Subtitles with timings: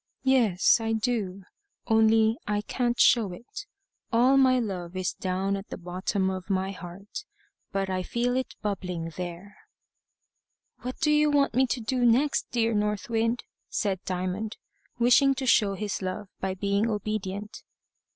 [0.23, 1.43] "Yes I do.
[1.85, 3.67] Only I can't show it.
[4.11, 7.23] All my love is down at the bottom of my heart.
[7.71, 9.57] But I feel it bubbling there."
[10.79, 14.57] "What do you want me to do next, dear North Wind?" said Diamond,
[14.97, 17.61] wishing to show his love by being obedient.